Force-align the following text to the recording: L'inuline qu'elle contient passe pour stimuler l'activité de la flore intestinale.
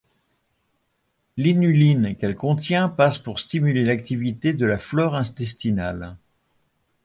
L'inuline 1.37 2.15
qu'elle 2.15 2.33
contient 2.35 2.89
passe 2.89 3.19
pour 3.19 3.39
stimuler 3.39 3.83
l'activité 3.83 4.51
de 4.51 4.65
la 4.65 4.79
flore 4.79 5.13
intestinale. 5.13 6.17